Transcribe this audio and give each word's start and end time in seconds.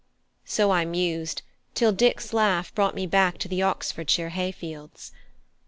So 0.45 0.71
I 0.71 0.83
mused 0.83 1.43
till 1.75 1.91
Dick's 1.91 2.33
laugh 2.33 2.73
brought 2.73 2.95
me 2.95 3.05
back 3.05 3.35
into 3.35 3.47
the 3.47 3.61
Oxfordshire 3.61 4.29
hay 4.29 4.51
fields. 4.51 5.11